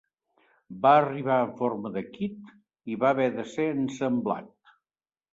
Va 0.85 0.91
arribar 1.01 1.35
en 1.47 1.51
forma 1.59 1.91
de 1.97 2.01
kit, 2.15 2.39
i 2.93 2.97
va 3.03 3.11
haver 3.11 3.27
de 3.35 3.45
ser 3.51 3.67
ensamblat. 3.75 4.49